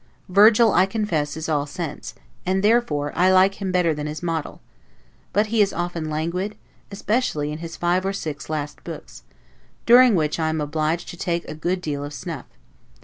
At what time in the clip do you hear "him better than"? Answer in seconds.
3.61-4.07